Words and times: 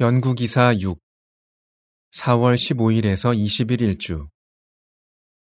연구기사 0.00 0.76
6 0.78 1.00
4월 2.12 2.54
15일에서 2.54 3.36
20일 3.36 3.80
일주 3.80 4.28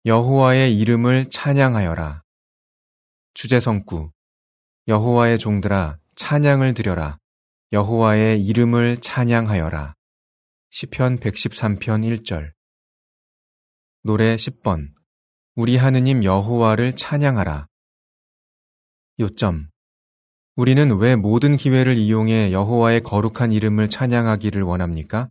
여호와의 0.04 0.78
이름을 0.78 1.30
찬양하여라. 1.30 2.22
주제성구 3.34 4.12
여호와의 4.90 5.40
종들아 5.40 6.00
찬양을 6.16 6.74
드려라. 6.74 7.18
여호와의 7.72 8.44
이름을 8.44 8.98
찬양하여라. 8.98 9.94
시편 10.70 11.22
113편 11.22 12.20
1절 12.20 12.52
노래 14.04 14.36
10번 14.36 14.92
우리 15.56 15.78
하느님 15.78 16.26
여호와를 16.26 16.98
찬양하라. 16.98 17.68
요점 19.18 19.71
우리는 20.62 20.96
왜 21.00 21.16
모든 21.16 21.58
기회를 21.58 21.98
이용해 21.98 22.52
여호와의 22.52 23.02
거룩한 23.02 23.52
이름을 23.52 23.90
찬양하기를 23.90 24.62
원합니까? 24.62 25.28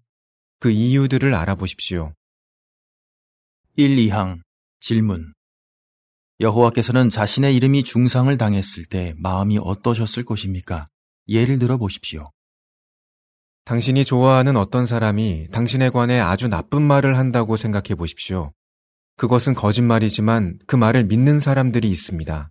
그 0.59 0.73
이유들을 0.73 1.33
알아보십시오. 1.37 2.15
1, 3.77 3.95
2항 4.09 4.41
질문 4.80 5.33
여호와께서는 6.41 7.11
자신의 7.11 7.55
이름이 7.55 7.85
중상을 7.85 8.37
당했을 8.37 8.85
때 8.87 9.15
마음이 9.19 9.59
어떠셨을 9.62 10.24
것입니까? 10.24 10.88
예를 11.29 11.60
들어 11.60 11.77
보십시오. 11.77 12.33
당신이 13.66 14.05
좋아하는 14.05 14.57
어떤 14.57 14.85
사람이 14.85 15.47
당신에 15.52 15.91
관해 15.91 16.19
아주 16.19 16.49
나쁜 16.49 16.83
말을 16.83 17.16
한다고 17.16 17.57
생각해 17.57 17.95
보십시오. 17.97 18.51
그것은 19.16 19.55
거짓말이지만 19.55 20.59
그 20.66 20.74
말을 20.74 21.05
믿는 21.05 21.38
사람들이 21.38 21.88
있습니다. 21.88 22.51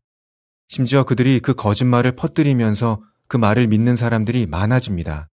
심지어 0.70 1.04
그들이 1.04 1.40
그 1.40 1.56
거짓말을 1.56 2.12
퍼뜨리면서 2.12 3.02
그 3.28 3.38
말을 3.38 3.66
믿는 3.66 3.96
사람들이 3.96 4.46
많아집니다. 4.46 5.28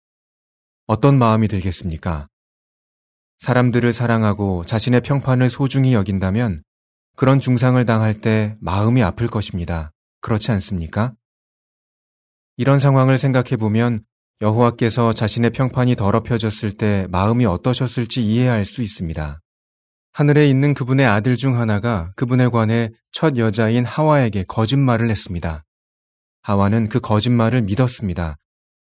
어떤 0.86 1.18
마음이 1.18 1.48
들겠습니까? 1.48 2.28
사람들을 3.40 3.92
사랑하고 3.92 4.64
자신의 4.64 5.00
평판을 5.00 5.50
소중히 5.50 5.92
여긴다면 5.92 6.62
그런 7.16 7.40
중상을 7.40 7.84
당할 7.84 8.14
때 8.14 8.56
마음이 8.60 9.02
아플 9.02 9.26
것입니다. 9.26 9.90
그렇지 10.20 10.52
않습니까? 10.52 11.14
이런 12.56 12.78
상황을 12.78 13.18
생각해 13.18 13.56
보면 13.56 14.04
여호와께서 14.40 15.12
자신의 15.12 15.50
평판이 15.50 15.96
더럽혀졌을 15.96 16.70
때 16.70 17.08
마음이 17.10 17.44
어떠셨을지 17.44 18.24
이해할 18.24 18.64
수 18.64 18.82
있습니다. 18.82 19.40
하늘에 20.16 20.48
있는 20.48 20.74
그분의 20.74 21.06
아들 21.06 21.36
중 21.36 21.58
하나가 21.58 22.12
그분에 22.14 22.46
관해 22.46 22.90
첫 23.10 23.36
여자인 23.36 23.84
하와에게 23.84 24.44
거짓말을 24.44 25.10
했습니다. 25.10 25.64
하와는 26.42 26.88
그 26.88 27.00
거짓말을 27.00 27.62
믿었습니다. 27.62 28.36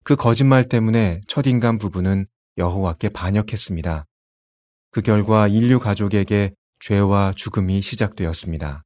그 0.02 0.16
거짓말 0.16 0.68
때문에 0.68 1.20
첫 1.28 1.46
인간 1.46 1.78
부부는 1.78 2.26
여호와께 2.58 3.10
반역했습니다. 3.10 4.06
그 4.90 5.02
결과 5.02 5.46
인류 5.46 5.78
가족에게 5.78 6.52
죄와 6.80 7.32
죽음이 7.36 7.80
시작되었습니다. 7.80 8.82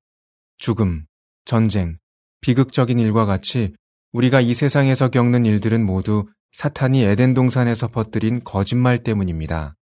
죽음, 0.58 1.06
전쟁, 1.46 1.96
비극적인 2.42 2.98
일과 2.98 3.24
같이 3.24 3.72
우리가 4.12 4.42
이 4.42 4.52
세상에서 4.52 5.08
겪는 5.08 5.46
일들은 5.46 5.82
모두 5.82 6.26
사탄이 6.52 7.04
에덴 7.04 7.32
동산에서 7.32 7.88
퍼뜨린 7.88 8.44
거짓말 8.44 9.02
때문입니다. 9.02 9.76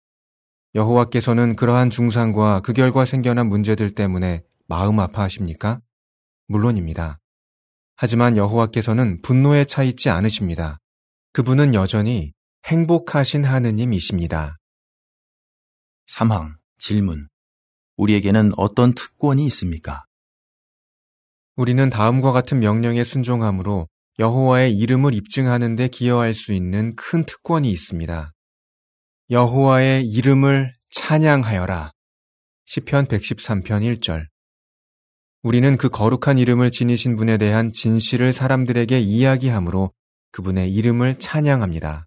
여호와께서는 0.75 1.57
그러한 1.57 1.91
중상과 1.91 2.61
그 2.61 2.73
결과 2.73 3.05
생겨난 3.05 3.49
문제들 3.49 3.95
때문에 3.95 4.43
마음 4.69 5.01
아파하십니까? 5.01 5.81
물론입니다. 6.47 7.19
하지만 7.97 8.37
여호와께서는 8.37 9.21
분노에 9.23 9.65
차 9.65 9.83
있지 9.83 10.11
않으십니다. 10.11 10.79
그분은 11.33 11.75
여전히 11.75 12.33
행복하신 12.67 13.45
하느님이십니다. 13.45 14.57
3항 16.07 16.55
질문 16.79 17.29
우리에게는 17.97 18.53
어떤 18.57 18.95
특권이 18.95 19.47
있습니까? 19.47 20.05
우리는 21.57 21.91
다음과 21.91 22.33
같은 22.33 22.61
명령에 22.61 23.05
순종함으로 23.05 23.89
여호와의 24.19 24.77
이름을 24.77 25.14
입증하는 25.14 25.77
데 25.77 25.89
기여할 25.89 26.33
수 26.33 26.53
있는 26.53 26.95
큰 26.97 27.25
특권이 27.25 27.70
있습니다. 27.70 28.33
여호와의 29.30 30.08
이름을 30.08 30.74
찬양하여라. 30.91 31.92
시편 32.64 33.07
113편 33.07 33.64
1절. 33.64 34.27
우리는 35.45 35.77
그 35.77 35.89
거룩한 35.89 36.36
이름을 36.36 36.73
지니신 36.73 37.14
분에 37.14 37.39
대한 37.39 37.70
진실을 37.70 38.33
사람들에게 38.33 38.98
이야기하므로 38.98 39.92
그분의 40.33 40.74
이름을 40.74 41.20
찬양합니다. 41.20 42.07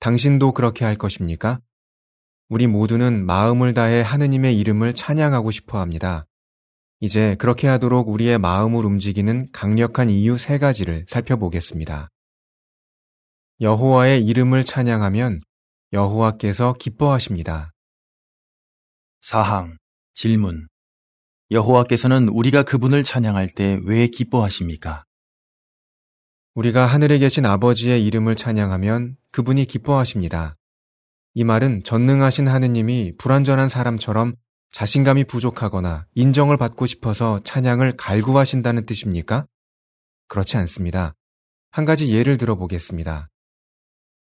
당신도 0.00 0.52
그렇게 0.52 0.86
할 0.86 0.96
것입니까? 0.96 1.60
우리 2.48 2.68
모두는 2.68 3.26
마음을 3.26 3.74
다해 3.74 4.00
하느님의 4.00 4.58
이름을 4.58 4.94
찬양하고 4.94 5.50
싶어 5.50 5.78
합니다. 5.78 6.24
이제 7.00 7.36
그렇게 7.38 7.68
하도록 7.68 8.08
우리의 8.08 8.38
마음을 8.38 8.86
움직이는 8.86 9.48
강력한 9.52 10.08
이유 10.08 10.38
세 10.38 10.56
가지를 10.56 11.04
살펴보겠습니다. 11.06 12.08
여호와의 13.60 14.24
이름을 14.24 14.64
찬양하면 14.64 15.42
여호와께서 15.94 16.72
기뻐하십니다. 16.72 17.70
사항 19.20 19.76
질문 20.12 20.66
여호와께서는 21.52 22.28
우리가 22.30 22.64
그분을 22.64 23.04
찬양할 23.04 23.50
때 23.50 23.78
왜 23.84 24.08
기뻐하십니까? 24.08 25.04
우리가 26.54 26.84
하늘에 26.86 27.18
계신 27.18 27.46
아버지의 27.46 28.04
이름을 28.06 28.34
찬양하면 28.34 29.16
그분이 29.30 29.66
기뻐하십니다. 29.66 30.56
이 31.34 31.44
말은 31.44 31.84
전능하신 31.84 32.48
하느님이 32.48 33.12
불완전한 33.16 33.68
사람처럼 33.68 34.34
자신감이 34.72 35.22
부족하거나 35.24 36.06
인정을 36.14 36.56
받고 36.56 36.86
싶어서 36.86 37.38
찬양을 37.44 37.92
갈구하신다는 37.92 38.84
뜻입니까? 38.86 39.46
그렇지 40.26 40.56
않습니다. 40.56 41.14
한 41.70 41.84
가지 41.84 42.12
예를 42.12 42.36
들어보겠습니다. 42.36 43.28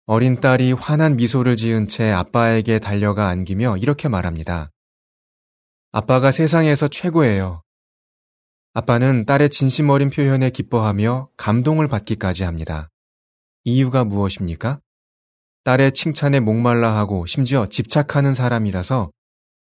어린 0.06 0.38
딸이 0.38 0.72
환한 0.72 1.16
미소를 1.16 1.56
지은 1.56 1.88
채 1.88 2.10
아빠에게 2.10 2.78
달려가 2.78 3.28
안기며 3.28 3.78
이렇게 3.78 4.06
말합니다. 4.06 4.70
아빠가 5.92 6.30
세상에서 6.30 6.88
최고예요. 6.88 7.62
아빠는 8.74 9.24
딸의 9.24 9.48
진심 9.48 9.88
어린 9.88 10.10
표현에 10.10 10.50
기뻐하며 10.50 11.30
감동을 11.38 11.88
받기까지 11.88 12.44
합니다. 12.44 12.90
이유가 13.64 14.04
무엇입니까? 14.04 14.80
딸의 15.62 15.92
칭찬에 15.92 16.40
목말라 16.40 16.94
하고 16.94 17.24
심지어 17.24 17.66
집착하는 17.66 18.34
사람이라서 18.34 19.10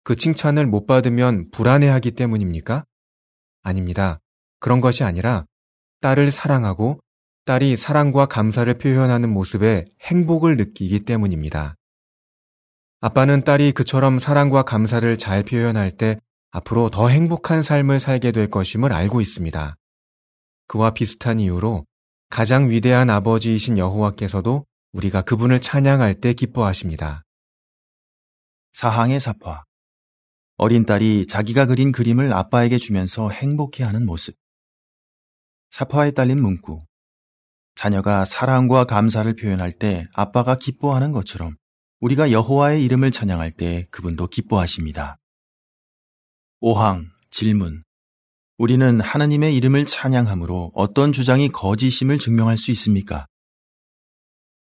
그 0.04 0.18
칭찬을 0.18 0.68
못 0.68 0.88
받으면 0.88 1.52
불안해하기 1.52 2.12
때문입니까? 2.12 2.84
아닙니다. 3.62 4.20
그런 4.60 4.82
것이 4.82 5.06
아니라 5.06 5.46
딸을 6.02 6.32
사랑하고 6.32 7.00
딸이 7.46 7.76
사랑과 7.76 8.26
감사를 8.26 8.74
표현하는 8.78 9.30
모습에 9.30 9.86
행복을 10.02 10.56
느끼기 10.56 11.02
때문입니다. 11.02 11.76
아빠는 13.02 13.44
딸이 13.44 13.74
그처럼 13.74 14.18
사랑과 14.18 14.64
감사를 14.64 15.18
잘 15.18 15.44
표현할 15.44 15.92
때 15.92 16.18
앞으로 16.52 16.90
더 16.90 17.10
행복한 17.10 17.62
삶을 17.62 18.00
살게 18.00 18.32
될 18.32 18.50
것임을 18.50 18.94
알고 18.94 19.20
있습니다. 19.20 19.76
그와 20.68 20.92
비슷한 20.92 21.42
이유로 21.42 21.86
가장 22.30 22.70
위대한 22.70 23.10
아버지이신 23.10 23.78
여호와께서도 23.78 24.66
우리가 24.94 25.24
그분을 25.24 25.60
찬양할 25.60 26.14
때 26.22 26.32
기뻐하십니다. 26.32 27.24
사항의 28.72 29.20
사파 29.20 29.66
어린 30.56 30.86
딸이 30.86 31.28
자기가 31.28 31.66
그린 31.66 31.92
그림을 31.92 32.32
아빠에게 32.32 32.78
주면서 32.78 33.30
행복해하는 33.30 34.06
모습 34.06 34.34
사파에 35.72 36.12
딸린 36.12 36.42
문구 36.42 36.86
자녀가 37.76 38.26
사랑과 38.26 38.84
감사를 38.86 39.34
표현할 39.36 39.72
때 39.72 40.08
아빠가 40.14 40.56
기뻐하는 40.56 41.12
것처럼 41.12 41.56
우리가 42.00 42.32
여호와의 42.32 42.84
이름을 42.84 43.12
찬양할 43.12 43.52
때 43.52 43.88
그분도 43.92 44.28
기뻐하십니다. 44.28 45.18
5항 46.62 47.06
질문 47.32 47.84
우리는 48.58 49.02
하나님의 49.02 49.56
이름을 49.58 49.86
찬양함으로 49.86 50.72
어떤 50.76 51.12
주장이 51.12 51.50
거짓임을 51.50 52.20
증명할 52.20 52.58
수 52.58 52.72
있습니까? 52.72 53.26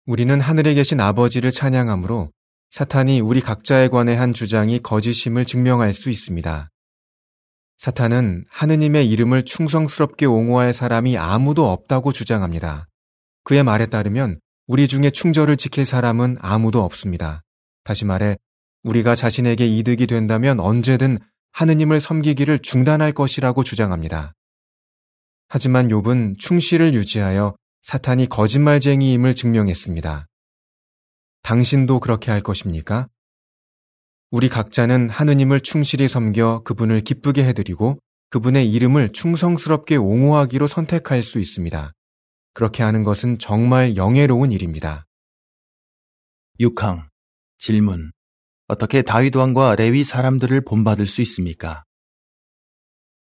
우리는 0.07 0.41
하늘에 0.41 0.75
계신 0.75 1.01
아버지를 1.01 1.51
찬양함으로 1.51 2.31
사탄이 2.71 3.21
우리 3.21 3.41
각자에 3.41 3.89
관해 3.89 4.15
한 4.15 4.33
주장이 4.33 4.79
거짓임을 4.79 5.45
증명할 5.45 5.93
수 5.93 6.11
있습니다. 6.11 6.71
사탄은 7.79 8.45
하느님의 8.49 9.09
이름을 9.11 9.45
충성스럽게 9.45 10.27
옹호할 10.27 10.73
사람이 10.73 11.19
아무도 11.19 11.71
없다고 11.71 12.13
주장합니다. 12.13 12.87
그의 13.45 13.63
말에 13.63 13.87
따르면 13.87 14.41
우리 14.67 14.89
중에 14.89 15.11
충절을 15.11 15.57
지킬 15.57 15.85
사람은 15.85 16.39
아무도 16.41 16.83
없습니다. 16.85 17.43
다시 17.85 18.05
말해, 18.05 18.37
우리가 18.85 19.15
자신에게 19.15 19.67
이득이 19.67 20.07
된다면 20.07 20.61
언제든 20.61 21.19
하느님을 21.53 22.01
섬기기를 22.01 22.61
중단할 22.61 23.13
것이라고 23.13 23.63
주장합니다. 23.65 24.35
하지만 25.49 25.89
욥은 25.89 26.39
충실을 26.39 26.95
유지하여 26.95 27.57
사탄이 27.83 28.29
거짓말쟁이임을 28.29 29.35
증명했습니다. 29.35 30.27
당신도 31.43 32.01
그렇게 32.01 32.31
할 32.31 32.41
것입니까? 32.41 33.09
우리 34.31 34.49
각자는 34.49 35.11
하느님을 35.11 35.61
충실히 35.61 36.09
섬겨 36.09 36.63
그분을 36.65 37.03
기쁘게 37.03 37.45
해드리고 37.45 37.99
그분의 38.31 38.71
이름을 38.73 39.13
충성스럽게 39.13 39.97
옹호하기로 39.97 40.69
선택할 40.69 41.23
수 41.23 41.39
있습니다. 41.39 41.93
그렇게 42.55 42.83
하는 42.83 43.05
것은 43.05 43.39
정말 43.39 43.97
영예로운 43.97 44.53
일입니다. 44.53 45.07
6항 46.61 47.09
질문 47.59 48.13
어떻게 48.69 49.03
다윗 49.03 49.35
왕과 49.37 49.77
레위 49.77 50.05
사람들을 50.05 50.63
본받을 50.63 51.07
수 51.07 51.23
있습니까? 51.23 51.85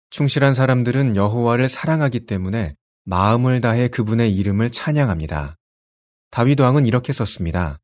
충실한 0.09 0.53
사람들은 0.53 1.15
여호와를 1.15 1.69
사랑하기 1.69 2.25
때문에 2.25 2.75
마음을 3.05 3.61
다해 3.61 3.87
그분의 3.87 4.35
이름을 4.35 4.71
찬양합니다. 4.71 5.55
다윗 6.31 6.59
왕은 6.59 6.85
이렇게 6.85 7.13
썼습니다. 7.13 7.79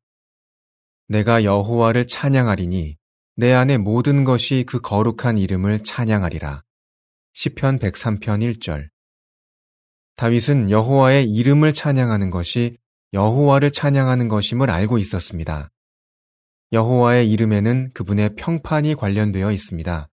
내가 1.08 1.44
여호와를 1.44 2.06
찬양하리니 2.06 2.96
내 3.36 3.52
안에 3.52 3.78
모든 3.78 4.24
것이 4.24 4.64
그 4.66 4.80
거룩한 4.80 5.38
이름을 5.38 5.84
찬양하리라. 5.84 6.62
시편 7.34 7.78
103편 7.78 8.58
1절. 8.58 8.88
다윗은 10.16 10.70
여호와의 10.70 11.30
이름을 11.30 11.74
찬양하는 11.74 12.30
것이 12.30 12.78
여호와를 13.12 13.70
찬양하는 13.70 14.28
것임을 14.28 14.70
알고 14.70 14.96
있었습니다. 14.98 15.68
여호와의 16.72 17.30
이름에는 17.30 17.90
그분의 17.92 18.34
평판이 18.36 18.94
관련되어 18.94 19.52
있습니다. 19.52 20.08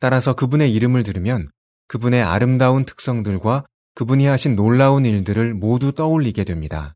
따라서 0.00 0.34
그분의 0.34 0.72
이름을 0.72 1.04
들으면 1.04 1.50
그분의 1.86 2.22
아름다운 2.22 2.84
특성들과 2.84 3.64
그분이 3.94 4.26
하신 4.26 4.56
놀라운 4.56 5.06
일들을 5.06 5.54
모두 5.54 5.92
떠올리게 5.92 6.42
됩니다. 6.42 6.94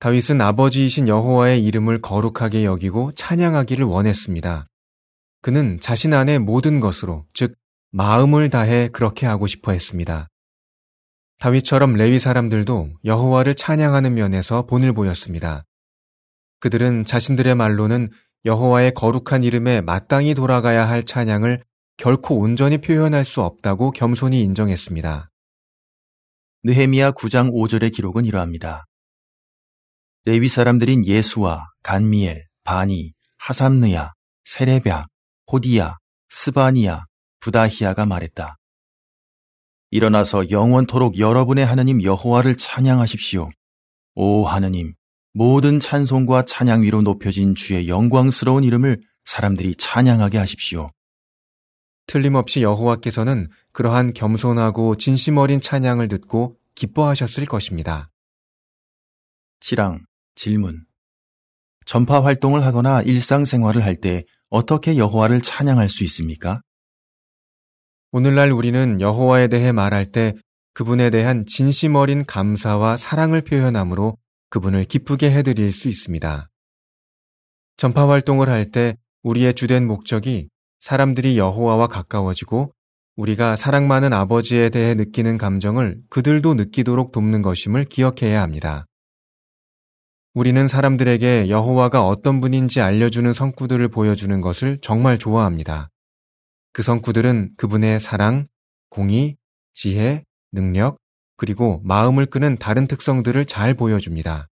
다윗은 0.00 0.40
아버지이신 0.40 1.06
여호와의 1.06 1.64
이름을 1.64 2.00
거룩하게 2.00 2.64
여기고 2.64 3.12
찬양하기를 3.12 3.84
원했습니다. 3.86 4.66
그는 5.40 5.78
자신 5.80 6.14
안의 6.14 6.40
모든 6.40 6.80
것으로, 6.80 7.26
즉, 7.32 7.54
마음을 7.92 8.50
다해 8.50 8.88
그렇게 8.88 9.26
하고 9.26 9.46
싶어 9.46 9.70
했습니다. 9.70 10.28
다윗처럼 11.42 11.94
레위 11.94 12.20
사람들도 12.20 12.98
여호와를 13.04 13.56
찬양하는 13.56 14.14
면에서 14.14 14.64
본을 14.64 14.92
보였습니다. 14.92 15.64
그들은 16.60 17.04
자신들의 17.04 17.56
말로는 17.56 18.10
여호와의 18.44 18.94
거룩한 18.94 19.42
이름에 19.42 19.80
마땅히 19.80 20.34
돌아가야 20.34 20.88
할 20.88 21.02
찬양을 21.02 21.64
결코 21.96 22.38
온전히 22.38 22.78
표현할 22.78 23.24
수 23.24 23.42
없다고 23.42 23.90
겸손히 23.90 24.40
인정했습니다. 24.42 25.30
느헤미야 26.62 27.10
9장 27.10 27.50
5절의 27.50 27.92
기록은 27.92 28.24
이러합니다. 28.24 28.84
레위 30.24 30.46
사람들인 30.46 31.04
예수와 31.04 31.66
간미엘, 31.82 32.46
바니, 32.62 33.14
하삼느야, 33.38 34.12
세레랴, 34.44 35.06
호디야, 35.50 35.96
스바니야, 36.28 37.06
부다히야가 37.40 38.06
말했다. 38.06 38.58
일어나서 39.92 40.50
영원토록 40.50 41.18
여러분의 41.18 41.66
하느님 41.66 42.02
여호와를 42.02 42.56
찬양하십시오. 42.56 43.50
오 44.14 44.44
하느님, 44.46 44.94
모든 45.34 45.80
찬송과 45.80 46.46
찬양 46.46 46.82
위로 46.82 47.02
높여진 47.02 47.54
주의 47.54 47.88
영광스러운 47.88 48.64
이름을 48.64 49.02
사람들이 49.26 49.74
찬양하게 49.76 50.38
하십시오. 50.38 50.88
틀림없이 52.06 52.62
여호와께서는 52.62 53.50
그러한 53.72 54.14
겸손하고 54.14 54.96
진심 54.96 55.36
어린 55.36 55.60
찬양을 55.60 56.08
듣고 56.08 56.56
기뻐하셨을 56.74 57.44
것입니다. 57.44 58.08
7항 59.60 60.00
질문. 60.34 60.86
전파 61.84 62.24
활동을 62.24 62.64
하거나 62.64 63.02
일상생활을 63.02 63.84
할 63.84 63.96
때 63.96 64.24
어떻게 64.48 64.96
여호와를 64.96 65.42
찬양할 65.42 65.90
수 65.90 66.02
있습니까? 66.04 66.62
오늘날 68.14 68.52
우리는 68.52 69.00
여호와에 69.00 69.48
대해 69.48 69.72
말할 69.72 70.04
때 70.04 70.34
그분에 70.74 71.08
대한 71.08 71.46
진심 71.46 71.94
어린 71.94 72.26
감사와 72.26 72.98
사랑을 72.98 73.40
표현함으로 73.40 74.18
그분을 74.50 74.84
기쁘게 74.84 75.30
해드릴 75.30 75.72
수 75.72 75.88
있습니다. 75.88 76.50
전파 77.78 78.06
활동을 78.06 78.50
할 78.50 78.70
때 78.70 78.98
우리의 79.22 79.54
주된 79.54 79.86
목적이 79.86 80.50
사람들이 80.80 81.38
여호와와 81.38 81.86
가까워지고 81.86 82.74
우리가 83.16 83.56
사랑 83.56 83.88
많은 83.88 84.12
아버지에 84.12 84.68
대해 84.68 84.92
느끼는 84.92 85.38
감정을 85.38 86.02
그들도 86.10 86.52
느끼도록 86.52 87.12
돕는 87.12 87.40
것임을 87.40 87.86
기억해야 87.86 88.42
합니다. 88.42 88.84
우리는 90.34 90.68
사람들에게 90.68 91.48
여호와가 91.48 92.06
어떤 92.06 92.42
분인지 92.42 92.82
알려주는 92.82 93.32
성구들을 93.32 93.88
보여주는 93.88 94.38
것을 94.42 94.80
정말 94.82 95.16
좋아합니다. 95.16 95.88
그 96.72 96.82
성구들은 96.82 97.54
그분의 97.56 98.00
사랑, 98.00 98.44
공의, 98.88 99.36
지혜, 99.74 100.24
능력, 100.52 100.98
그리고 101.36 101.80
마음을 101.84 102.26
끄는 102.26 102.56
다른 102.58 102.86
특성들을 102.86 103.44
잘 103.46 103.74
보여줍니다. 103.74 104.48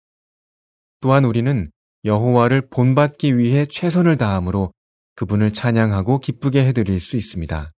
또한 1.00 1.24
우리는 1.24 1.70
여호와를 2.04 2.68
본받기 2.68 3.38
위해 3.38 3.66
최선을 3.66 4.16
다함으로 4.16 4.72
그분을 5.16 5.52
찬양하고 5.52 6.18
기쁘게 6.18 6.64
해드릴 6.66 7.00
수 7.00 7.16
있습니다. 7.16 7.72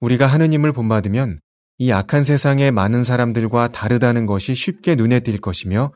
우리가 0.00 0.26
하느님을 0.26 0.72
본받으면 0.72 1.40
이 1.78 1.92
악한 1.92 2.24
세상의 2.24 2.72
많은 2.72 3.04
사람들과 3.04 3.68
다르다는 3.68 4.26
것이 4.26 4.54
쉽게 4.54 4.94
눈에 4.94 5.20
띌 5.20 5.40
것이며 5.40 5.92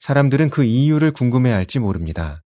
사람들은 0.00 0.50
그 0.50 0.64
이유를 0.64 1.12
궁금해 1.12 1.50
할지 1.50 1.78
모릅니다. 1.78 2.42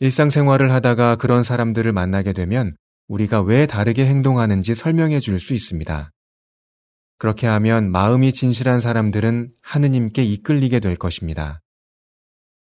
일상생활을 0.00 0.72
하다가 0.72 1.16
그런 1.16 1.42
사람들을 1.42 1.92
만나게 1.92 2.32
되면 2.32 2.76
우리가 3.12 3.42
왜 3.42 3.66
다르게 3.66 4.06
행동하는지 4.06 4.74
설명해 4.74 5.20
줄 5.20 5.38
수 5.38 5.52
있습니다. 5.52 6.10
그렇게 7.18 7.46
하면 7.46 7.90
마음이 7.90 8.32
진실한 8.32 8.80
사람들은 8.80 9.52
하느님께 9.60 10.24
이끌리게 10.24 10.80
될 10.80 10.96
것입니다. 10.96 11.60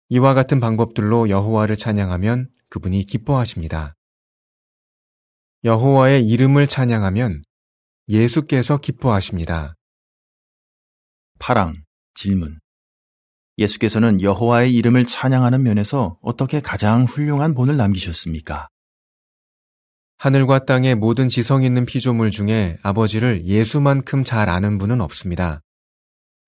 이와 0.09 0.33
같은 0.33 0.59
방법들로 0.59 1.29
여호와를 1.29 1.77
찬양하면 1.77 2.49
그분이 2.71 3.05
기뻐하십니다. 3.05 3.95
여호와의 5.65 6.27
이름을 6.27 6.67
찬양하면 6.67 7.43
예수께서 8.09 8.79
기뻐하십니다. 8.79 9.75
8항 11.41 11.75
질문. 12.15 12.59
예수께서는 13.59 14.23
여호와의 14.23 14.75
이름을 14.77 15.05
찬양하는 15.05 15.63
면에서 15.63 16.19
어떻게 16.23 16.61
가장 16.61 17.05
훌륭한 17.05 17.53
본을 17.53 17.77
남기셨습니까? 17.77 18.69
하늘과 20.19 20.65
땅의 20.65 20.97
모든 20.97 21.29
지성 21.29 21.63
있는 21.63 21.87
피조물 21.87 22.33
중에 22.33 22.77
아버지를 22.83 23.45
예수만큼 23.45 24.25
잘 24.25 24.49
아는 24.49 24.77
분은 24.77 25.01
없습니다. 25.01 25.61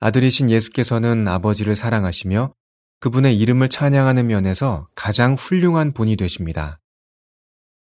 아들이신 0.00 0.50
예수께서는 0.50 1.28
아버지를 1.28 1.76
사랑하시며 1.76 2.52
그분의 2.98 3.38
이름을 3.38 3.68
찬양하는 3.68 4.26
면에서 4.26 4.88
가장 4.96 5.34
훌륭한 5.34 5.92
본이 5.92 6.16
되십니다. 6.16 6.80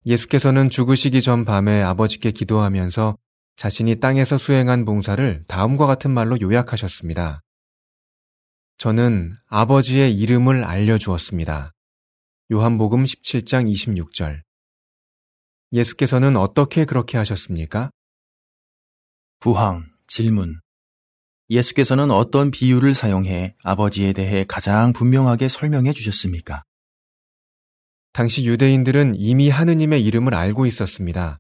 예수께서는 0.06 0.70
죽으시기 0.70 1.22
전 1.22 1.44
밤에 1.44 1.82
아버지께 1.82 2.32
기도하면서 2.32 3.18
자신이 3.58 4.00
땅에서 4.00 4.38
수행한 4.38 4.86
봉사를 4.86 5.44
다음과 5.48 5.86
같은 5.86 6.12
말로 6.12 6.40
요약하셨습니다. 6.40 7.42
저는 8.78 9.34
아버지의 9.48 10.18
이름을 10.18 10.64
알려주었습니다. 10.64 11.74
요한복음 12.54 13.04
17장 13.04 13.70
26절. 13.70 14.43
예수께서는 15.74 16.38
어떻게 16.38 16.86
그렇게 16.86 17.18
하셨습니까? 17.18 17.90
부항, 19.40 19.84
질문. 20.08 20.60
예수께서는 21.50 22.12
어떤 22.12 22.52
비유를 22.52 22.94
사용해 22.94 23.56
아버지에 23.64 24.14
대해 24.14 24.46
가장 24.48 24.94
분명하게 24.94 25.50
설명해 25.50 25.94
주셨습니까? 25.94 26.62
당시 28.14 28.46
유대인들은 28.46 29.16
이미 29.18 29.50
하느님의 29.50 30.04
이름을 30.06 30.36
알고 30.36 30.68
있었습니다. 30.68 31.40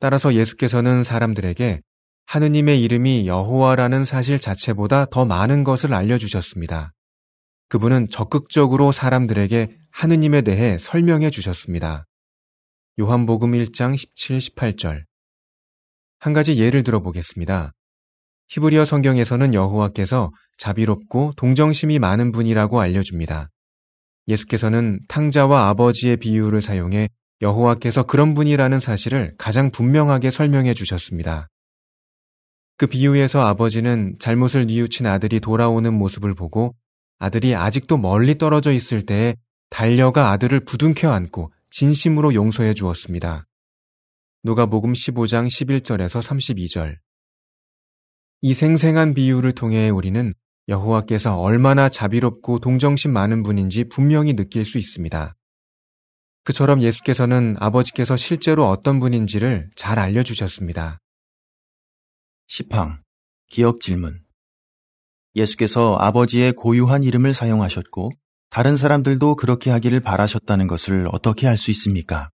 따라서 0.00 0.34
예수께서는 0.34 1.04
사람들에게 1.04 1.80
하느님의 2.26 2.82
이름이 2.82 3.28
여호와라는 3.28 4.04
사실 4.04 4.40
자체보다 4.40 5.06
더 5.06 5.24
많은 5.24 5.62
것을 5.62 5.94
알려주셨습니다. 5.94 6.92
그분은 7.68 8.08
적극적으로 8.10 8.90
사람들에게 8.90 9.78
하느님에 9.90 10.42
대해 10.42 10.78
설명해 10.78 11.30
주셨습니다. 11.30 12.07
요한복음 13.00 13.52
1장 13.52 13.96
17, 13.96 14.38
18절. 14.38 15.04
한 16.18 16.32
가지 16.32 16.58
예를 16.58 16.82
들어보겠습니다. 16.82 17.70
히브리어 18.48 18.84
성경에서는 18.84 19.54
여호와께서 19.54 20.32
자비롭고 20.56 21.34
동정심이 21.36 22.00
많은 22.00 22.32
분이라고 22.32 22.80
알려줍니다. 22.80 23.50
예수께서는 24.26 24.98
탕자와 25.06 25.68
아버지의 25.68 26.16
비유를 26.16 26.60
사용해 26.60 27.08
여호와께서 27.40 28.02
그런 28.02 28.34
분이라는 28.34 28.80
사실을 28.80 29.36
가장 29.38 29.70
분명하게 29.70 30.30
설명해 30.30 30.74
주셨습니다. 30.74 31.46
그 32.78 32.88
비유에서 32.88 33.46
아버지는 33.46 34.16
잘못을 34.18 34.66
뉘우친 34.66 35.06
아들이 35.06 35.38
돌아오는 35.38 35.94
모습을 35.94 36.34
보고 36.34 36.74
아들이 37.20 37.54
아직도 37.54 37.96
멀리 37.96 38.38
떨어져 38.38 38.72
있을 38.72 39.06
때에 39.06 39.36
달려가 39.70 40.32
아들을 40.32 40.58
부둥켜 40.64 41.12
안고 41.12 41.52
진심으로 41.70 42.34
용서해 42.34 42.74
주었습니다. 42.74 43.46
누가복음 44.42 44.92
15장 44.92 45.46
11절에서 45.46 46.22
32절. 46.22 46.98
이 48.40 48.54
생생한 48.54 49.14
비유를 49.14 49.52
통해 49.52 49.90
우리는 49.90 50.32
여호와께서 50.68 51.38
얼마나 51.38 51.88
자비롭고 51.88 52.60
동정심 52.60 53.12
많은 53.12 53.42
분인지 53.42 53.84
분명히 53.84 54.34
느낄 54.34 54.64
수 54.64 54.78
있습니다. 54.78 55.34
그처럼 56.44 56.80
예수께서는 56.82 57.56
아버지께서 57.58 58.16
실제로 58.16 58.68
어떤 58.68 59.00
분인지를 59.00 59.70
잘 59.76 59.98
알려주셨습니다. 59.98 60.98
시팡, 62.46 63.02
기억 63.48 63.80
질문. 63.80 64.22
예수께서 65.34 65.96
아버지의 65.98 66.52
고유한 66.52 67.02
이름을 67.02 67.34
사용하셨고 67.34 68.10
다른 68.50 68.76
사람들도 68.76 69.36
그렇게 69.36 69.70
하기를 69.70 70.00
바라셨다는 70.00 70.66
것을 70.68 71.06
어떻게 71.12 71.46
알 71.46 71.56
수 71.58 71.70
있습니까? 71.70 72.30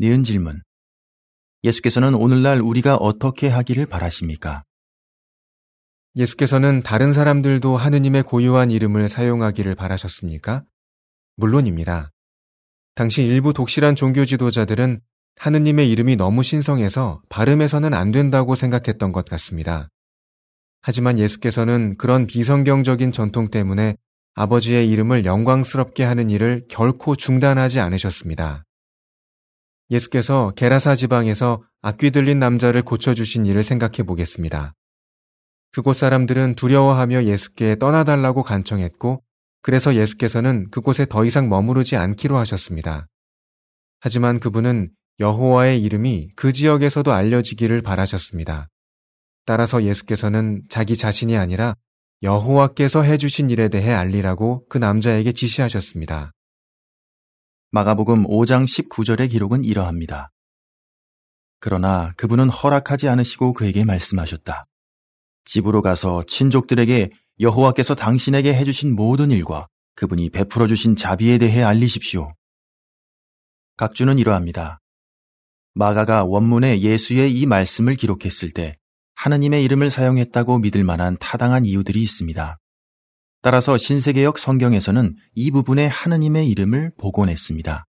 니은 0.00 0.24
질문. 0.24 0.62
예수께서는 1.64 2.14
오늘날 2.14 2.60
우리가 2.60 2.96
어떻게 2.96 3.48
하기를 3.48 3.86
바라십니까? 3.86 4.64
예수께서는 6.16 6.82
다른 6.82 7.12
사람들도 7.12 7.76
하느님의 7.76 8.24
고유한 8.24 8.70
이름을 8.70 9.08
사용하기를 9.08 9.74
바라셨습니까? 9.74 10.64
물론입니다. 11.36 12.10
당시 12.94 13.22
일부 13.22 13.52
독실한 13.52 13.94
종교 13.94 14.24
지도자들은 14.24 15.00
하느님의 15.38 15.90
이름이 15.90 16.16
너무 16.16 16.42
신성해서 16.42 17.20
발음해서는 17.28 17.94
안 17.94 18.10
된다고 18.10 18.54
생각했던 18.54 19.12
것 19.12 19.26
같습니다. 19.26 19.88
하지만 20.80 21.18
예수께서는 21.18 21.96
그런 21.98 22.26
비성경적인 22.26 23.12
전통 23.12 23.50
때문에 23.50 23.96
아버지의 24.36 24.90
이름을 24.90 25.24
영광스럽게 25.24 26.04
하는 26.04 26.28
일을 26.28 26.66
결코 26.68 27.16
중단하지 27.16 27.80
않으셨습니다. 27.80 28.64
예수께서 29.90 30.52
게라사 30.56 30.94
지방에서 30.94 31.62
악귀 31.80 32.10
들린 32.10 32.38
남자를 32.38 32.82
고쳐주신 32.82 33.46
일을 33.46 33.62
생각해 33.62 34.02
보겠습니다. 34.06 34.74
그곳 35.72 35.96
사람들은 35.96 36.54
두려워하며 36.54 37.24
예수께 37.24 37.76
떠나달라고 37.76 38.42
간청했고, 38.42 39.22
그래서 39.62 39.94
예수께서는 39.94 40.70
그곳에 40.70 41.06
더 41.06 41.24
이상 41.24 41.48
머무르지 41.48 41.96
않기로 41.96 42.36
하셨습니다. 42.36 43.06
하지만 44.00 44.38
그분은 44.38 44.90
여호와의 45.18 45.82
이름이 45.82 46.32
그 46.36 46.52
지역에서도 46.52 47.10
알려지기를 47.10 47.80
바라셨습니다. 47.80 48.68
따라서 49.46 49.82
예수께서는 49.82 50.62
자기 50.68 50.94
자신이 50.94 51.38
아니라 51.38 51.74
여호와께서 52.22 53.02
해주신 53.02 53.50
일에 53.50 53.68
대해 53.68 53.92
알리라고 53.92 54.64
그 54.68 54.78
남자에게 54.78 55.32
지시하셨습니다. 55.32 56.32
마가복음 57.72 58.24
5장 58.24 58.64
19절의 58.64 59.30
기록은 59.30 59.64
이러합니다. 59.64 60.30
그러나 61.60 62.12
그분은 62.16 62.48
허락하지 62.48 63.08
않으시고 63.08 63.52
그에게 63.52 63.84
말씀하셨다. 63.84 64.64
집으로 65.44 65.82
가서 65.82 66.24
친족들에게 66.26 67.10
여호와께서 67.40 67.94
당신에게 67.94 68.54
해주신 68.54 68.94
모든 68.96 69.30
일과 69.30 69.66
그분이 69.94 70.30
베풀어 70.30 70.66
주신 70.66 70.96
자비에 70.96 71.36
대해 71.36 71.62
알리십시오. 71.62 72.32
각주는 73.76 74.18
이러합니다. 74.18 74.78
마가가 75.74 76.24
원문에 76.24 76.80
예수의 76.80 77.38
이 77.38 77.44
말씀을 77.44 77.94
기록했을 77.94 78.52
때 78.52 78.78
하느님의 79.16 79.64
이름을 79.64 79.90
사용했다고 79.90 80.60
믿을 80.60 80.84
만한 80.84 81.16
타당한 81.18 81.64
이유들이 81.64 82.02
있습니다. 82.02 82.58
따라서 83.42 83.78
신세계역 83.78 84.38
성경에서는 84.38 85.14
이 85.34 85.50
부분에 85.50 85.86
하느님의 85.86 86.48
이름을 86.50 86.92
복원했습니다. 86.98 87.84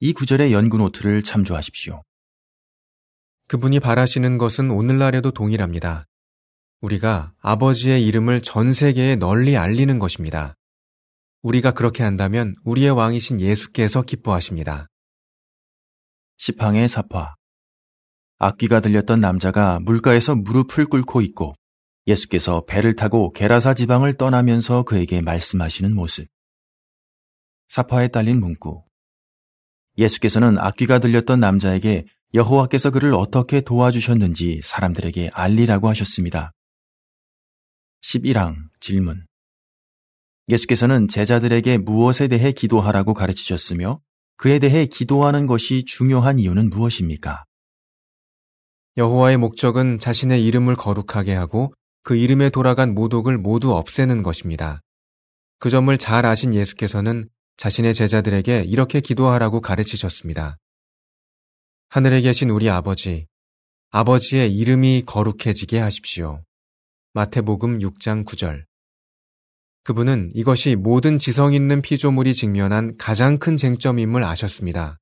이 0.00 0.12
구절의 0.12 0.52
연구 0.52 0.78
노트를 0.78 1.22
참조하십시오. 1.22 2.02
그분이 3.48 3.80
바라시는 3.80 4.38
것은 4.38 4.70
오늘날에도 4.70 5.30
동일합니다. 5.30 6.06
우리가 6.80 7.32
아버지의 7.40 8.04
이름을 8.04 8.42
전 8.42 8.72
세계에 8.72 9.16
널리 9.16 9.56
알리는 9.56 9.98
것입니다. 9.98 10.54
우리가 11.42 11.72
그렇게 11.72 12.02
한다면 12.02 12.56
우리의 12.64 12.90
왕이신 12.90 13.40
예수께서 13.40 14.02
기뻐하십니다. 14.02 14.88
시팡의 16.38 16.88
사파 16.88 17.35
악귀가 18.38 18.80
들렸던 18.80 19.20
남자가 19.20 19.78
물가에서 19.80 20.34
무릎을 20.34 20.84
꿇고 20.86 21.22
있고 21.22 21.54
예수께서 22.06 22.64
배를 22.66 22.94
타고 22.94 23.32
게라사 23.32 23.72
지방을 23.72 24.14
떠나면서 24.14 24.82
그에게 24.82 25.22
말씀하시는 25.22 25.94
모습. 25.94 26.28
사파에 27.68 28.08
딸린 28.08 28.38
문구. 28.38 28.84
예수께서는 29.96 30.58
악귀가 30.58 30.98
들렸던 30.98 31.40
남자에게 31.40 32.04
여호와께서 32.34 32.90
그를 32.90 33.14
어떻게 33.14 33.62
도와주셨는지 33.62 34.60
사람들에게 34.62 35.30
알리라고 35.32 35.88
하셨습니다. 35.88 36.52
11항 38.02 38.56
질문. 38.80 39.24
예수께서는 40.48 41.08
제자들에게 41.08 41.78
무엇에 41.78 42.28
대해 42.28 42.52
기도하라고 42.52 43.14
가르치셨으며 43.14 44.00
그에 44.36 44.58
대해 44.58 44.84
기도하는 44.84 45.46
것이 45.46 45.84
중요한 45.86 46.38
이유는 46.38 46.68
무엇입니까? 46.68 47.46
여호와의 48.98 49.36
목적은 49.36 49.98
자신의 49.98 50.42
이름을 50.46 50.74
거룩하게 50.74 51.34
하고 51.34 51.74
그 52.02 52.16
이름에 52.16 52.48
돌아간 52.48 52.94
모독을 52.94 53.36
모두 53.36 53.74
없애는 53.74 54.22
것입니다. 54.22 54.80
그 55.58 55.68
점을 55.68 55.96
잘 55.98 56.24
아신 56.24 56.54
예수께서는 56.54 57.28
자신의 57.58 57.92
제자들에게 57.92 58.62
이렇게 58.62 59.00
기도하라고 59.00 59.60
가르치셨습니다. 59.60 60.56
하늘에 61.90 62.22
계신 62.22 62.48
우리 62.48 62.70
아버지, 62.70 63.26
아버지의 63.90 64.54
이름이 64.54 65.04
거룩해지게 65.06 65.78
하십시오. 65.78 66.42
마태복음 67.12 67.80
6장 67.80 68.24
9절. 68.24 68.64
그분은 69.84 70.32
이것이 70.34 70.74
모든 70.74 71.18
지성 71.18 71.52
있는 71.52 71.82
피조물이 71.82 72.34
직면한 72.34 72.96
가장 72.96 73.38
큰 73.38 73.56
쟁점임을 73.56 74.24
아셨습니다. 74.24 74.98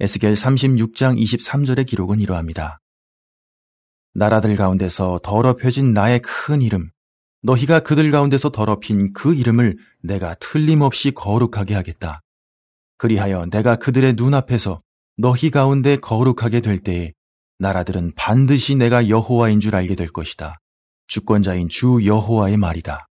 에스겔 0.00 0.32
36장 0.34 1.16
23절의 1.16 1.86
기록은 1.86 2.20
이러합니다. 2.20 2.80
나라들 4.14 4.56
가운데서 4.56 5.20
더럽혀진 5.22 5.92
나의 5.92 6.20
큰 6.20 6.62
이름, 6.62 6.90
너희가 7.42 7.80
그들 7.80 8.10
가운데서 8.10 8.50
더럽힌 8.50 9.12
그 9.12 9.34
이름을 9.34 9.76
내가 10.02 10.34
틀림없이 10.40 11.12
거룩하게 11.12 11.74
하겠다. 11.74 12.20
그리하여 12.96 13.46
내가 13.46 13.76
그들의 13.76 14.14
눈앞에서 14.14 14.80
너희 15.16 15.50
가운데 15.50 15.96
거룩하게 15.96 16.60
될 16.60 16.78
때에 16.78 17.12
나라들은 17.58 18.12
반드시 18.16 18.74
내가 18.74 19.08
여호와인 19.08 19.60
줄 19.60 19.76
알게 19.76 19.94
될 19.94 20.08
것이다. 20.08 20.58
주권자인 21.06 21.68
주 21.68 22.00
여호와의 22.04 22.56
말이다. 22.56 23.06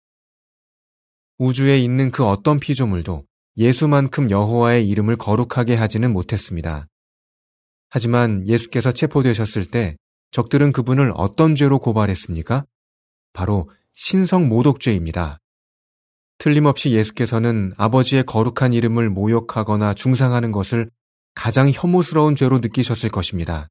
우주에 1.37 1.77
있는 1.77 2.11
그 2.11 2.25
어떤 2.25 2.59
피조물도 2.59 3.23
예수만큼 3.57 4.31
여호와의 4.31 4.87
이름을 4.89 5.17
거룩하게 5.17 5.75
하지는 5.75 6.11
못했습니다. 6.11 6.87
하지만 7.89 8.47
예수께서 8.47 8.91
체포되셨을 8.91 9.65
때 9.65 9.95
적들은 10.31 10.71
그분을 10.71 11.11
어떤 11.15 11.55
죄로 11.55 11.77
고발했습니까? 11.79 12.65
바로 13.33 13.69
신성 13.93 14.49
모독죄입니다. 14.49 15.37
틀림없이 16.39 16.91
예수께서는 16.91 17.73
아버지의 17.77 18.23
거룩한 18.23 18.73
이름을 18.73 19.09
모욕하거나 19.09 19.93
중상하는 19.93 20.51
것을 20.51 20.89
가장 21.35 21.69
혐오스러운 21.71 22.35
죄로 22.35 22.59
느끼셨을 22.59 23.09
것입니다. 23.09 23.67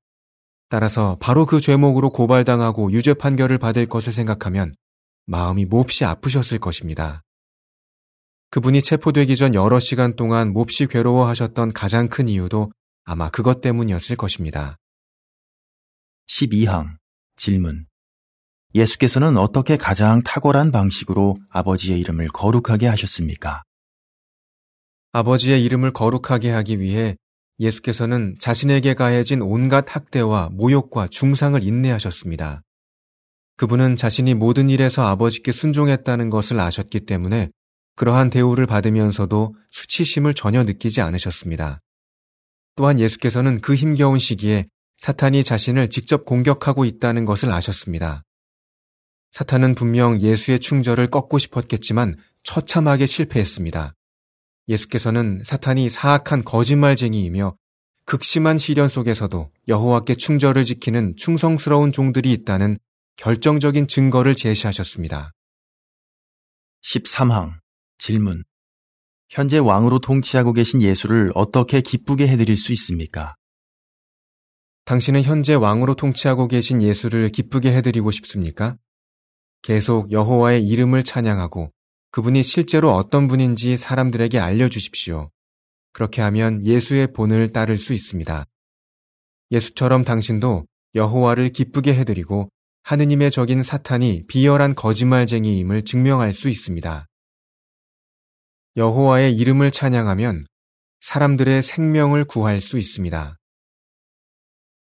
따라서 0.69 1.17
바로 1.21 1.45
그 1.45 1.61
죄목으로 1.61 2.11
고발당하고 2.11 2.93
유죄 2.93 3.15
판결을 3.15 3.59
받을 3.59 3.87
것을 3.87 4.13
생각하면 4.13 4.75
마음이 5.27 5.67
몹시 5.67 6.05
아프셨을 6.05 6.61
것입니다. 6.61 7.23
그분이 8.53 8.83
체포되기 8.83 9.37
전 9.37 9.55
여러 9.55 9.81
시간 9.81 10.15
동안 10.15 10.53
몹시 10.53 10.87
괴로워하셨던 10.87 11.73
가장 11.73 12.11
큰 12.11 12.29
이유도 12.29 12.71
아마 13.03 13.31
그것 13.31 13.63
때문이었을 13.63 14.15
것입니다. 14.17 14.77
12항 16.29 16.99
질문 17.37 17.87
예수께서는 18.75 19.39
어떻게 19.39 19.79
가장 19.79 20.23
탁월한 20.23 20.71
방식으로 20.71 21.39
아버지의 21.49 21.99
이름을 22.01 22.29
거룩하게 22.29 22.89
하셨습니까? 22.89 23.63
아버지의 25.13 25.65
이름을 25.65 25.95
거룩하게 25.95 26.51
하기 26.51 26.79
위해 26.79 27.17
예수께서는 27.59 28.37
자신에게 28.39 28.93
가해진 28.93 29.41
온갖 29.41 29.87
학대와 29.89 30.51
모욕과 30.53 31.09
중상을 31.09 31.63
인내하셨습니다. 31.63 32.61
그분은 33.57 33.97
자신이 33.97 34.35
모든 34.35 34.69
일에서 34.69 35.07
아버지께 35.07 35.53
순종했다는 35.53 36.29
것을 36.29 36.61
아셨기 36.61 37.07
때문에 37.07 37.51
그러한 38.03 38.31
대우를 38.31 38.67
받으면서도 38.67 39.55
수치심을 39.71 40.35
전혀 40.35 40.65
느끼지 40.65 41.01
않으셨습니다. 41.03 41.79
또한 42.75 42.99
예수께서는 42.99 43.61
그 43.61 43.77
힘겨운 43.77 44.19
시기에 44.19 44.67
사탄이 44.99 45.45
자신을 45.45 45.89
직접 45.89 46.25
공격하고 46.25 46.85
있다는 46.85 47.27
것을 47.27 47.53
아셨습니다. 47.53 48.25
사탄은 49.31 49.77
분명 49.77 50.21
예수의 50.21 50.59
충절을 50.59 51.11
꺾고 51.11 51.39
싶었겠지만 51.39 52.17
처참하게 52.43 53.07
실패했습니다. 53.07 53.95
예수께서는 54.67 55.41
사탄이 55.45 55.89
사악한 55.89 56.43
거짓말쟁이이며 56.43 57.55
극심한 58.05 58.59
시련 58.59 58.89
속에서도 58.89 59.49
여호와께 59.69 60.17
충절을 60.17 60.65
지키는 60.65 61.15
충성스러운 61.15 61.93
종들이 61.93 62.33
있다는 62.33 62.79
결정적인 63.15 63.87
증거를 63.87 64.35
제시하셨습니다. 64.35 65.31
13항 66.83 67.62
질문 68.05 68.43
현재 69.29 69.59
왕으로 69.59 70.01
통치하고 70.01 70.55
계신 70.55 70.83
예수를 70.83 71.31
어떻게 71.37 71.81
기쁘게 71.81 72.27
해드릴 72.27 72.57
수 72.57 72.73
있습니까? 72.73 73.37
당신은 74.87 75.23
현재 75.23 75.55
왕으로 75.55 75.95
통치하고 75.95 76.49
계신 76.49 76.83
예수를 76.83 77.29
기쁘게 77.29 77.73
해드리고 77.73 78.11
싶습니까? 78.11 78.77
계속 79.63 80.11
여호와의 80.11 80.67
이름을 80.67 81.05
찬양하고 81.05 81.71
그분이 82.11 82.43
실제로 82.43 82.93
어떤 82.93 83.29
분인지 83.29 83.77
사람들에게 83.77 84.37
알려주십시오. 84.37 85.31
그렇게 85.93 86.23
하면 86.23 86.65
예수의 86.65 87.13
본을 87.13 87.53
따를 87.53 87.77
수 87.77 87.95
있습니다. 87.95 88.47
예수처럼 89.53 90.03
당신도 90.03 90.67
여호와를 90.97 91.51
기쁘게 91.51 91.95
해드리고 91.95 92.49
하느님의 92.83 93.31
적인 93.31 93.63
사탄이 93.63 94.25
비열한 94.27 94.75
거짓말쟁이임을 94.75 95.83
증명할 95.85 96.33
수 96.33 96.49
있습니다. 96.49 97.07
여호와의 98.75 99.37
이름을 99.37 99.71
찬양하면 99.71 100.47
사람들의 101.03 101.63
생명을 101.63 102.25
구할 102.25 102.63
수 102.63 102.79
있습니다. 102.79 103.37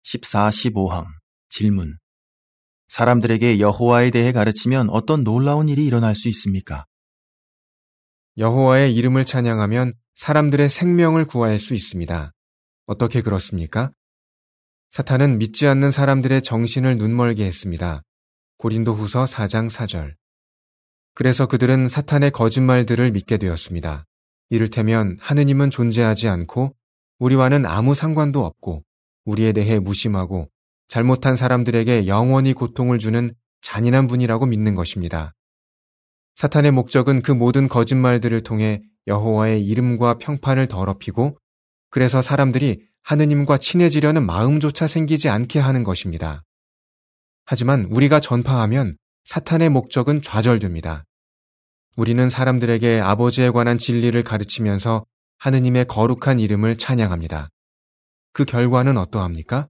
14, 0.03 0.49
15항 0.49 1.07
질문 1.49 1.97
사람들에게 2.87 3.59
여호와에 3.59 4.11
대해 4.11 4.31
가르치면 4.31 4.91
어떤 4.91 5.23
놀라운 5.23 5.69
일이 5.69 5.87
일어날 5.87 6.13
수 6.13 6.27
있습니까? 6.29 6.85
여호와의 8.37 8.93
이름을 8.93 9.25
찬양하면 9.25 9.93
사람들의 10.13 10.69
생명을 10.69 11.25
구할 11.25 11.57
수 11.57 11.73
있습니다. 11.73 12.31
어떻게 12.85 13.23
그렇습니까? 13.23 13.91
사탄은 14.91 15.39
믿지 15.39 15.65
않는 15.65 15.89
사람들의 15.89 16.43
정신을 16.43 16.99
눈멀게 16.99 17.43
했습니다. 17.43 18.03
고린도 18.57 18.93
후서 18.93 19.25
4장 19.25 19.67
4절. 19.67 20.18
그래서 21.19 21.47
그들은 21.47 21.89
사탄의 21.89 22.31
거짓말들을 22.31 23.11
믿게 23.11 23.35
되었습니다. 23.35 24.05
이를테면 24.51 25.17
하느님은 25.19 25.69
존재하지 25.69 26.29
않고 26.29 26.73
우리와는 27.19 27.65
아무 27.65 27.93
상관도 27.93 28.45
없고 28.45 28.85
우리에 29.25 29.51
대해 29.51 29.79
무심하고 29.79 30.49
잘못한 30.87 31.35
사람들에게 31.35 32.07
영원히 32.07 32.53
고통을 32.53 32.99
주는 32.99 33.31
잔인한 33.59 34.07
분이라고 34.07 34.45
믿는 34.45 34.75
것입니다. 34.75 35.33
사탄의 36.37 36.71
목적은 36.71 37.21
그 37.21 37.33
모든 37.33 37.67
거짓말들을 37.67 38.41
통해 38.43 38.81
여호와의 39.05 39.61
이름과 39.65 40.19
평판을 40.19 40.67
더럽히고 40.67 41.37
그래서 41.89 42.21
사람들이 42.21 42.85
하느님과 43.03 43.57
친해지려는 43.57 44.25
마음조차 44.25 44.87
생기지 44.87 45.27
않게 45.27 45.59
하는 45.59 45.83
것입니다. 45.83 46.45
하지만 47.43 47.89
우리가 47.91 48.21
전파하면 48.21 48.95
사탄의 49.25 49.67
목적은 49.67 50.21
좌절됩니다. 50.21 51.03
우리는 51.99 52.29
사람들에게 52.29 53.01
아버지에 53.01 53.49
관한 53.49 53.77
진리를 53.77 54.23
가르치면서 54.23 55.05
하느님의 55.37 55.83
거룩한 55.87 56.39
이름을 56.39 56.77
찬양합니다. 56.77 57.49
그 58.31 58.45
결과는 58.45 58.95
어떠합니까? 58.95 59.67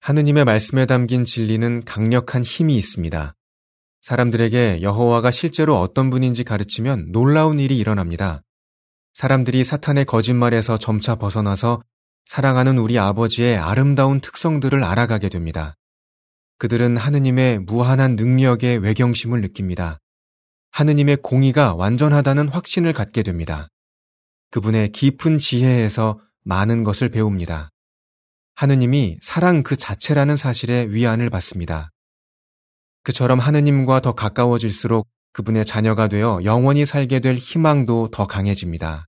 하느님의 0.00 0.44
말씀에 0.44 0.86
담긴 0.86 1.24
진리는 1.24 1.84
강력한 1.84 2.42
힘이 2.42 2.76
있습니다. 2.78 3.32
사람들에게 4.00 4.82
여호와가 4.82 5.30
실제로 5.30 5.78
어떤 5.78 6.10
분인지 6.10 6.42
가르치면 6.42 7.12
놀라운 7.12 7.60
일이 7.60 7.78
일어납니다. 7.78 8.42
사람들이 9.14 9.62
사탄의 9.62 10.04
거짓말에서 10.06 10.78
점차 10.78 11.14
벗어나서 11.14 11.80
사랑하는 12.24 12.78
우리 12.78 12.98
아버지의 12.98 13.56
아름다운 13.56 14.20
특성들을 14.20 14.82
알아가게 14.82 15.28
됩니다. 15.28 15.76
그들은 16.58 16.96
하느님의 16.96 17.60
무한한 17.60 18.16
능력에 18.16 18.74
외경심을 18.74 19.42
느낍니다. 19.42 20.01
하느님의 20.72 21.18
공의가 21.18 21.74
완전하다는 21.74 22.48
확신을 22.48 22.94
갖게 22.94 23.22
됩니다. 23.22 23.68
그분의 24.50 24.92
깊은 24.92 25.38
지혜에서 25.38 26.18
많은 26.44 26.82
것을 26.82 27.10
배웁니다. 27.10 27.68
하느님이 28.54 29.18
사랑 29.20 29.62
그 29.62 29.76
자체라는 29.76 30.36
사실에 30.36 30.86
위안을 30.88 31.28
받습니다. 31.30 31.90
그처럼 33.02 33.38
하느님과 33.38 34.00
더 34.00 34.12
가까워질수록 34.12 35.08
그분의 35.32 35.64
자녀가 35.64 36.08
되어 36.08 36.40
영원히 36.44 36.86
살게 36.86 37.20
될 37.20 37.36
희망도 37.36 38.08
더 38.10 38.26
강해집니다. 38.26 39.06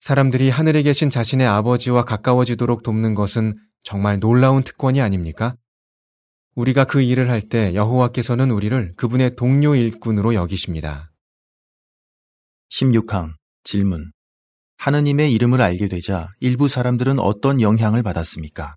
사람들이 0.00 0.50
하늘에 0.50 0.82
계신 0.82 1.08
자신의 1.10 1.46
아버지와 1.46 2.04
가까워지도록 2.04 2.82
돕는 2.82 3.14
것은 3.14 3.56
정말 3.82 4.18
놀라운 4.20 4.62
특권이 4.62 5.00
아닙니까? 5.00 5.56
우리가 6.54 6.84
그 6.84 7.00
일을 7.00 7.30
할 7.30 7.42
때 7.42 7.74
여호와께서는 7.74 8.50
우리를 8.50 8.94
그분의 8.96 9.36
동료 9.36 9.74
일꾼으로 9.74 10.34
여기십니다. 10.34 11.10
16항 12.70 13.32
질문 13.64 14.12
하느님의 14.78 15.32
이름을 15.32 15.60
알게 15.60 15.88
되자 15.88 16.28
일부 16.40 16.68
사람들은 16.68 17.18
어떤 17.18 17.60
영향을 17.60 18.02
받았습니까? 18.02 18.74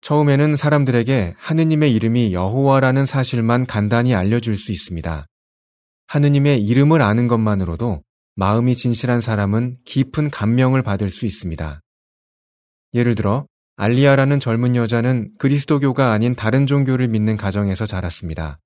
처음에는 0.00 0.56
사람들에게 0.56 1.34
하느님의 1.36 1.92
이름이 1.92 2.32
여호와라는 2.32 3.06
사실만 3.06 3.66
간단히 3.66 4.14
알려줄 4.14 4.56
수 4.56 4.72
있습니다. 4.72 5.26
하느님의 6.06 6.62
이름을 6.62 7.02
아는 7.02 7.26
것만으로도 7.26 8.02
마음이 8.36 8.76
진실한 8.76 9.20
사람은 9.20 9.78
깊은 9.84 10.30
감명을 10.30 10.82
받을 10.82 11.10
수 11.10 11.26
있습니다. 11.26 11.80
예를 12.94 13.14
들어 13.14 13.46
알리아라는 13.76 14.40
젊은 14.40 14.74
여자는 14.74 15.32
그리스도교가 15.38 16.12
아닌 16.12 16.34
다른 16.34 16.66
종교를 16.66 17.08
믿는 17.08 17.36
가정에서 17.36 17.84
자랐습니다. 17.84 18.58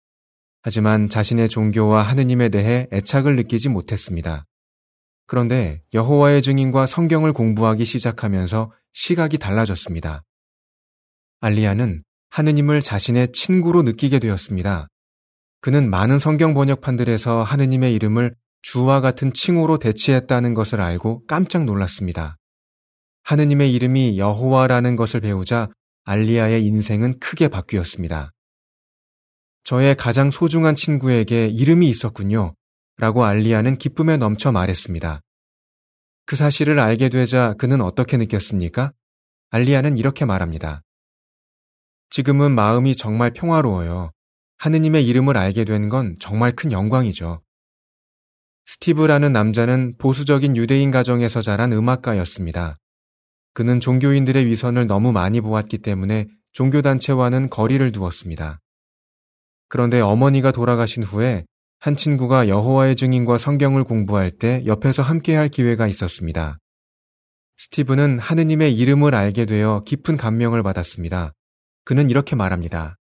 하지만 0.63 1.09
자신의 1.09 1.49
종교와 1.49 2.03
하느님에 2.03 2.49
대해 2.49 2.87
애착을 2.93 3.35
느끼지 3.35 3.71
못했습니다. 3.71 4.47
그런데 5.27 5.83
여호와의 5.95 6.43
증인과 6.43 6.87
성경을 6.87 7.33
공부하기 7.33 7.85
시작하면서 7.85 8.73
시각이 8.93 9.39
달라졌습니다. 9.39 10.23
알리아는 11.41 12.05
하느님을 12.31 12.81
자신의 12.81 13.33
친구로 13.33 13.83
느끼게 13.83 14.21
되었습니다. 14.21 14.87
그는 15.61 15.91
많은 15.91 16.21
성경 16.21 16.55
번역판들에서 16.55 17.43
하느님의 17.43 17.95
이름을 17.95 18.37
주와 18.63 19.01
같은 19.01 19.33
칭호로 19.33 19.79
대치했다는 19.79 20.55
것을 20.55 20.81
알고 20.81 21.27
깜짝 21.27 21.65
놀랐습니다. 21.65 22.37
하느님의 23.31 23.73
이름이 23.75 24.19
여호와라는 24.19 24.97
것을 24.97 25.21
배우자 25.21 25.69
알리아의 26.03 26.67
인생은 26.67 27.21
크게 27.21 27.47
바뀌었습니다. 27.47 28.33
저의 29.63 29.95
가장 29.95 30.33
소중한 30.33 30.75
친구에게 30.75 31.47
이름이 31.47 31.89
있었군요. 31.89 32.57
라고 32.97 33.25
알리아는 33.25 33.79
기쁨에 33.79 34.17
넘쳐 34.17 34.51
말했습니다. 34.51 35.21
그 36.27 36.35
사실을 36.35 36.81
알게 36.81 37.09
되자 37.09 37.55
그는 37.57 37.81
어떻게 37.83 38.17
느꼈습니까? 38.17 38.91
알리아는 39.51 39.97
이렇게 39.97 40.25
말합니다. 40.25 40.83
지금은 42.11 42.51
마음이 42.51 42.97
정말 42.97 43.31
평화로워요. 43.31 44.11
하느님의 44.59 45.07
이름을 45.07 45.37
알게 45.37 45.65
된 45.65 45.89
건 45.89 46.17
정말 46.19 46.51
큰 46.51 46.73
영광이죠. 46.73 47.43
스티브라는 48.67 49.33
남자는 49.33 49.99
보수적인 49.99 50.57
유대인 50.57 50.91
가정에서 50.91 51.43
자란 51.43 51.73
음악가였습니다. 51.73 52.80
그는 53.53 53.81
종교인들의 53.81 54.47
위선을 54.47 54.87
너무 54.87 55.13
많이 55.13 55.41
보았기 55.41 55.79
때문에 55.79 56.27
종교단체와는 56.53 57.51
거리를 57.51 57.93
두었습니다. 57.93 58.61
그런데 59.69 60.01
어머니가 60.01 60.53
돌아가신 60.53 61.03
후에 61.03 61.45
한 61.79 61.97
친구가 61.97 62.49
여호와의 62.49 62.97
증인과 62.97 63.39
성경을 63.39 63.85
공부할 63.85 64.31
때 64.31 64.63
옆에서 64.67 65.03
함께 65.03 65.35
할 65.35 65.49
기회가 65.49 65.87
있었습니다. 65.87 66.59
스티브는 67.57 68.19
하느님의 68.19 68.77
이름을 68.77 69.15
알게 69.15 69.47
되어 69.47 69.83
깊은 69.87 70.17
감명을 70.17 70.63
받았습니다. 70.63 71.33
그는 71.85 72.11
이렇게 72.11 72.37
말합니다. 72.37 72.97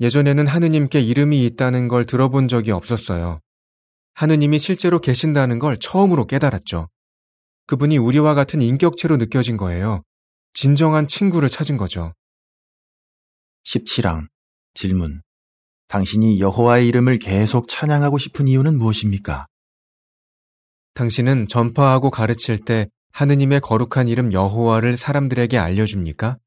예전에는 0.00 0.46
하느님께 0.46 1.00
이름이 1.00 1.46
있다는 1.46 1.88
걸 1.88 2.04
들어본 2.04 2.48
적이 2.48 2.72
없었어요. 2.72 3.40
하느님이 4.14 4.58
실제로 4.58 5.00
계신다는 5.00 5.58
걸 5.58 5.78
처음으로 5.78 6.26
깨달았죠. 6.26 6.88
그분이 7.66 7.98
우리와 7.98 8.34
같은 8.34 8.62
인격체로 8.62 9.16
느껴진 9.16 9.56
거예요. 9.56 10.02
진정한 10.54 11.06
친구를 11.06 11.48
찾은 11.48 11.76
거죠. 11.76 12.12
17항 13.64 14.28
질문 14.74 15.22
당신이 15.88 16.40
여호와의 16.40 16.86
이름을 16.88 17.18
계속 17.18 17.68
찬양하고 17.68 18.18
싶은 18.18 18.48
이유는 18.48 18.78
무엇입니까? 18.78 19.46
당신은 20.94 21.48
전파하고 21.48 22.10
가르칠 22.10 22.58
때 22.64 22.88
하느님의 23.12 23.60
거룩한 23.60 24.08
이름 24.08 24.32
여호와를 24.32 24.96
사람들에게 24.96 25.58
알려줍니까? 25.58 26.38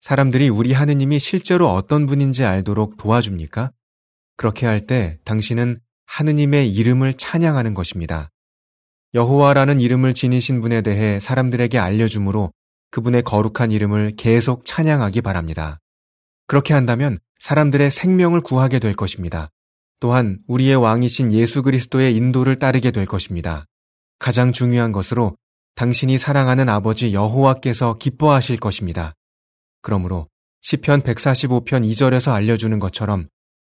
사람들이 0.00 0.48
우리 0.48 0.72
하느님이 0.72 1.18
실제로 1.18 1.72
어떤 1.72 2.06
분인지 2.06 2.44
알도록 2.44 2.96
도와줍니까? 2.98 3.72
그렇게 4.36 4.66
할 4.66 4.86
때 4.86 5.18
당신은 5.24 5.78
하느님의 6.06 6.70
이름을 6.72 7.14
찬양하는 7.14 7.74
것입니다. 7.74 8.30
여호와라는 9.14 9.78
이름을 9.78 10.12
지니신 10.12 10.60
분에 10.60 10.82
대해 10.82 11.20
사람들에게 11.20 11.78
알려주므로 11.78 12.52
그분의 12.90 13.22
거룩한 13.22 13.70
이름을 13.70 14.14
계속 14.16 14.64
찬양하기 14.64 15.20
바랍니다. 15.20 15.78
그렇게 16.48 16.74
한다면 16.74 17.18
사람들의 17.38 17.90
생명을 17.90 18.40
구하게 18.40 18.80
될 18.80 18.94
것입니다. 18.94 19.50
또한 20.00 20.38
우리의 20.48 20.74
왕이신 20.74 21.32
예수 21.32 21.62
그리스도의 21.62 22.16
인도를 22.16 22.56
따르게 22.56 22.90
될 22.90 23.06
것입니다. 23.06 23.66
가장 24.18 24.52
중요한 24.52 24.90
것으로 24.90 25.36
당신이 25.76 26.18
사랑하는 26.18 26.68
아버지 26.68 27.14
여호와께서 27.14 27.98
기뻐하실 27.98 28.58
것입니다. 28.58 29.14
그러므로 29.80 30.28
시편 30.62 31.02
145편 31.02 31.88
2절에서 31.88 32.32
알려주는 32.32 32.78
것처럼 32.80 33.28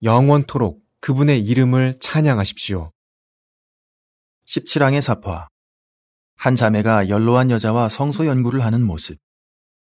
영원토록 0.03 0.81
그분의 1.01 1.44
이름을 1.44 1.94
찬양하십시오. 2.01 2.90
17항의 4.47 5.01
사파. 5.01 5.49
한 6.37 6.55
자매가 6.55 7.09
연로한 7.09 7.51
여자와 7.51 7.89
성소 7.89 8.27
연구를 8.27 8.65
하는 8.65 8.85
모습. 8.85 9.19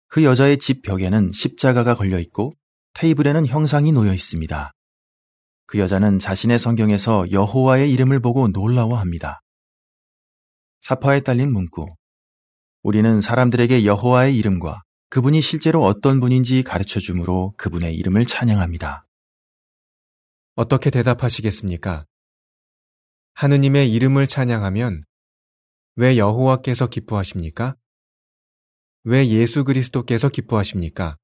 그 0.09 0.25
여자의 0.25 0.59
집 0.59 0.83
벽에는 0.83 1.31
십자가가 1.33 1.95
걸려 1.95 2.19
있고 2.19 2.55
테이블에는 2.95 3.47
형상이 3.47 3.93
놓여 3.93 4.13
있습니다. 4.13 4.73
그 5.67 5.79
여자는 5.79 6.19
자신의 6.19 6.59
성경에서 6.59 7.31
여호와의 7.31 7.93
이름을 7.93 8.19
보고 8.19 8.49
놀라워합니다. 8.49 9.41
사파에 10.81 11.21
딸린 11.21 11.53
문구. 11.53 11.95
우리는 12.83 13.21
사람들에게 13.21 13.85
여호와의 13.85 14.37
이름과 14.37 14.83
그분이 15.11 15.41
실제로 15.43 15.85
어떤 15.85 16.19
분인지 16.19 16.65
가르쳐 16.65 16.99
주므로 16.99 17.55
그분의 17.57 17.95
이름을 17.95 18.27
찬양합니다. 18.27 19.07
어떻게 20.57 20.91
대답하시겠습니까? 20.91 22.07
하느님의 23.41 23.91
이름을 23.91 24.27
찬양하면 24.27 25.03
왜 25.97 26.19
여호와께서 26.19 26.89
기뻐하십니까? 26.89 27.75
왜 29.05 29.27
예수 29.29 29.65
그리스도께서 29.65 30.29
기뻐하십니까? 30.29 31.17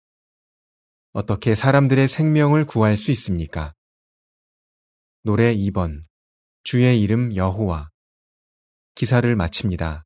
어떻게 1.12 1.54
사람들의 1.54 2.08
생명을 2.08 2.64
구할 2.64 2.96
수 2.96 3.10
있습니까? 3.10 3.74
노래 5.24 5.54
2번 5.54 6.04
주의 6.64 6.98
이름 7.02 7.36
여호와 7.36 7.90
기사를 8.94 9.36
마칩니다. 9.36 10.05